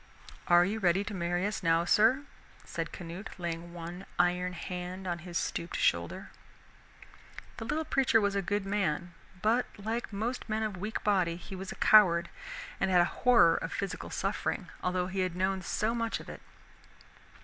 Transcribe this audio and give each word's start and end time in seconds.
"Are 0.47 0.65
you 0.65 0.79
ready 0.79 1.03
to 1.03 1.13
marry 1.13 1.45
us 1.45 1.61
now, 1.61 1.85
sir?" 1.85 2.23
said 2.63 2.91
Canute, 2.91 3.29
laying 3.37 3.71
one 3.71 4.07
iron 4.17 4.53
hand 4.53 5.05
on 5.05 5.19
his 5.19 5.37
stooped 5.37 5.77
shoulder. 5.77 6.31
The 7.57 7.65
little 7.65 7.85
preacher 7.85 8.19
was 8.19 8.33
a 8.33 8.41
good 8.41 8.65
man, 8.65 9.13
but 9.43 9.67
like 9.77 10.11
most 10.11 10.49
men 10.49 10.63
of 10.63 10.75
weak 10.77 11.03
body 11.03 11.35
he 11.35 11.55
was 11.55 11.71
a 11.71 11.75
coward 11.75 12.29
and 12.79 12.89
had 12.89 13.01
a 13.01 13.05
horror 13.21 13.55
of 13.57 13.71
physical 13.71 14.09
suffering, 14.09 14.69
although 14.81 15.05
he 15.05 15.19
had 15.19 15.35
known 15.35 15.61
so 15.61 15.93
much 15.93 16.19
of 16.19 16.29
it. 16.29 16.41